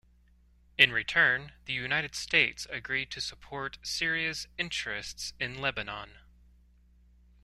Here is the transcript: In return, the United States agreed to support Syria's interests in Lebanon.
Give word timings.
In 0.79 0.91
return, 0.91 1.51
the 1.65 1.73
United 1.73 2.15
States 2.15 2.65
agreed 2.71 3.11
to 3.11 3.21
support 3.21 3.77
Syria's 3.83 4.47
interests 4.57 5.33
in 5.39 5.61
Lebanon. 5.61 6.17